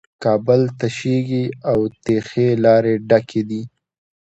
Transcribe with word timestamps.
کابل 0.23 0.61
تشېږي 0.79 1.45
او 1.71 1.77
د 1.91 1.93
تېښې 2.05 2.47
لارې 2.65 2.93
ډکې 3.09 3.41
دي. 3.49 3.61